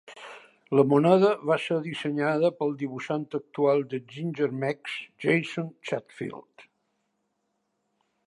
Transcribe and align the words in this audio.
La 0.77 0.83
moneda 0.91 1.27
va 1.49 1.57
ser 1.65 1.75
dissenyada 1.87 2.51
pel 2.61 2.71
dibuixant 2.79 3.27
actual 3.41 3.85
de 3.93 3.99
Ginger 4.15 4.49
Meggs, 4.63 4.97
Jason 5.27 5.71
Chatfield. 5.91 6.67